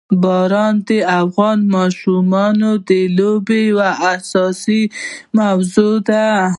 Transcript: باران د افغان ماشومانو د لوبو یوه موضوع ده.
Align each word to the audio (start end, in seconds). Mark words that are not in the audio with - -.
باران 0.23 0.75
د 0.87 0.89
افغان 1.21 1.59
ماشومانو 1.75 2.71
د 2.89 2.91
لوبو 3.17 3.55
یوه 3.69 3.91
موضوع 5.37 5.95
ده. 6.07 6.25